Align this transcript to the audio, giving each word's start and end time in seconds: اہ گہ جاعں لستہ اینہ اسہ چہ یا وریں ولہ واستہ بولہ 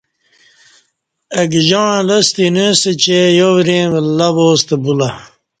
اہ 1.37 1.43
گہ 1.51 1.61
جاعں 1.67 2.01
لستہ 2.07 2.41
اینہ 2.43 2.65
اسہ 2.71 2.91
چہ 3.01 3.19
یا 3.37 3.47
وریں 3.55 3.85
ولہ 3.91 4.27
واستہ 4.35 4.75
بولہ 4.83 5.09